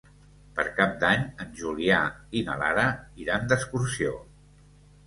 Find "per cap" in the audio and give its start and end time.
0.59-0.95